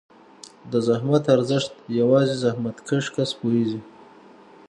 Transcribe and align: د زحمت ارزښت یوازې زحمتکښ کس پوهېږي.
د 0.71 0.73
زحمت 0.87 1.23
ارزښت 1.35 1.73
یوازې 1.99 2.35
زحمتکښ 2.43 3.05
کس 3.15 3.29
پوهېږي. 3.39 3.81